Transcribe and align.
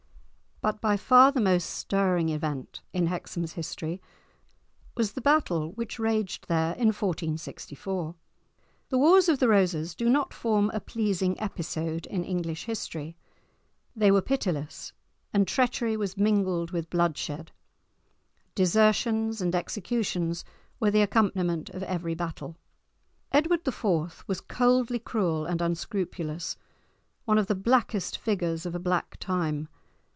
But 0.63 0.79
by 0.79 0.95
far 0.95 1.31
the 1.31 1.41
most 1.41 1.65
stirring 1.67 2.29
event 2.29 2.81
in 2.93 3.07
Hexham's 3.07 3.53
history 3.53 3.99
was 4.95 5.13
the 5.13 5.19
battle 5.21 5.71
which 5.71 5.97
raged 5.97 6.47
there 6.47 6.73
in 6.75 6.89
1464. 6.89 8.13
The 8.89 8.97
Wars 8.99 9.27
of 9.27 9.39
the 9.39 9.47
Roses 9.49 9.95
do 9.95 10.07
not 10.07 10.35
form 10.35 10.69
a 10.71 10.79
pleasing 10.79 11.39
episode 11.39 12.05
in 12.05 12.23
English 12.23 12.65
history. 12.65 13.17
They 13.95 14.11
were 14.11 14.21
pitiless, 14.21 14.93
and 15.33 15.47
treachery 15.47 15.97
was 15.97 16.15
mingled 16.15 16.69
with 16.69 16.91
bloodshed; 16.91 17.51
desertions 18.53 19.41
and 19.41 19.55
executions 19.55 20.45
were 20.79 20.91
the 20.91 21.01
accompaniment 21.01 21.71
of 21.71 21.81
every 21.81 22.13
battle. 22.13 22.55
Edward 23.31 23.67
IV. 23.67 24.25
was 24.27 24.41
coldly 24.41 24.99
cruel 24.99 25.43
and 25.43 25.59
unscrupulous, 25.59 26.55
one 27.25 27.39
of 27.39 27.47
the 27.47 27.55
blackest 27.55 28.15
figures 28.19 28.67
of 28.67 28.75
a 28.75 28.79
black 28.79 29.17
time. 29.17 29.67